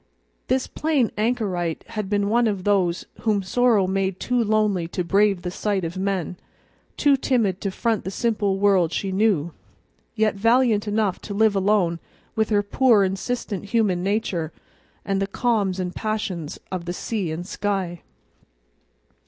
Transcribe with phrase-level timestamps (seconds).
[0.47, 5.43] This plain anchorite had been one of those whom sorrow made too lonely to brave
[5.43, 6.37] the sight of men,
[6.97, 9.53] too timid to front the simple world she knew,
[10.15, 11.99] yet valiant enough to live alone
[12.35, 14.51] with her poor insistent human nature
[15.05, 18.01] and the calms and passions of the sea and sky.